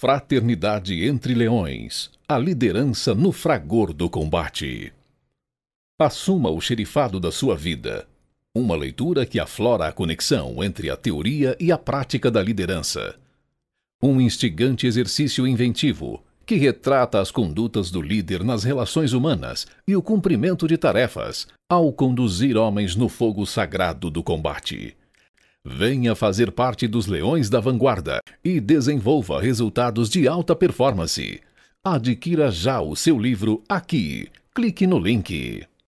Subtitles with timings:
[0.00, 4.92] Fraternidade entre Leões A liderança no fragor do combate.
[5.98, 8.06] Assuma o xerifado da sua vida.
[8.54, 13.16] Uma leitura que aflora a conexão entre a teoria e a prática da liderança.
[14.00, 20.00] Um instigante exercício inventivo que retrata as condutas do líder nas relações humanas e o
[20.00, 24.96] cumprimento de tarefas ao conduzir homens no fogo sagrado do combate.
[25.70, 31.42] Venha fazer parte dos Leões da Vanguarda e desenvolva resultados de alta performance.
[31.84, 34.28] Adquira já o seu livro aqui.
[34.54, 35.62] Clique no link.